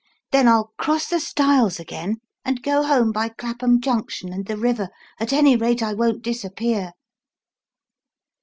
Then 0.31 0.47
I'll 0.47 0.71
cross 0.79 1.05
the 1.05 1.19
stiles 1.19 1.79
again, 1.79 2.21
and 2.43 2.63
go 2.63 2.81
home 2.81 3.11
by 3.11 3.29
Clappum 3.29 3.81
Junction 3.81 4.33
and 4.33 4.47
the 4.47 4.57
river. 4.57 4.89
At 5.19 5.31
any 5.31 5.55
rate, 5.55 5.83
I 5.83 5.93
won't 5.93 6.23
disappear." 6.23 6.93